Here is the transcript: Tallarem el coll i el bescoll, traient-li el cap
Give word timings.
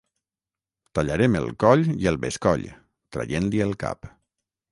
Tallarem 0.99 1.35
el 1.41 1.49
coll 1.65 1.85
i 2.05 2.09
el 2.13 2.17
bescoll, 2.25 2.65
traient-li 3.17 3.63
el 3.67 3.77
cap 3.85 4.13